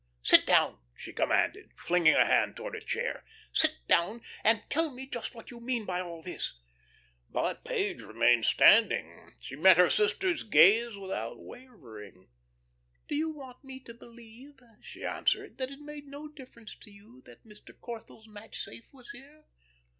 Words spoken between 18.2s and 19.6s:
match safe was here?"